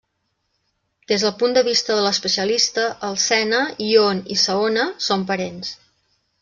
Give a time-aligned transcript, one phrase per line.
[1.11, 3.61] Des del punt de vista de l'especialista, el Sena,
[3.93, 5.77] Yonne i Saona són parents.